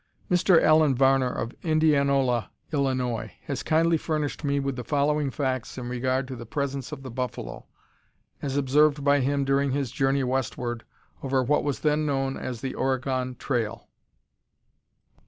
Mr. 0.31 0.59
Allen 0.59 0.95
Varner, 0.95 1.29
of 1.31 1.53
Indianola, 1.61 2.49
Illinois, 2.73 3.31
has 3.43 3.61
kindly 3.61 3.97
furnished 3.97 4.43
me 4.43 4.59
with 4.59 4.75
the 4.75 4.83
following 4.83 5.29
facts 5.29 5.77
in 5.77 5.89
regard 5.89 6.27
to 6.27 6.35
the 6.35 6.43
presence 6.43 6.91
of 6.91 7.03
the 7.03 7.11
buffalo, 7.11 7.67
as 8.41 8.57
observed 8.57 9.03
by 9.03 9.19
him 9.19 9.45
during 9.45 9.69
his 9.73 9.91
journey 9.91 10.23
westward, 10.23 10.85
over 11.21 11.43
what 11.43 11.63
was 11.63 11.81
then 11.81 12.03
known 12.03 12.35
as 12.35 12.61
the 12.61 12.73
Oregon 12.73 13.35
Trail. 13.35 13.89